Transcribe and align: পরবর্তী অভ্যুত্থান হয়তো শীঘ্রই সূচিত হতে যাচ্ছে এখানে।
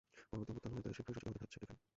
পরবর্তী 0.29 0.47
অভ্যুত্থান 0.53 0.71
হয়তো 0.75 0.89
শীঘ্রই 0.97 1.13
সূচিত 1.15 1.25
হতে 1.25 1.39
যাচ্ছে 1.41 1.57
এখানে। 1.63 1.81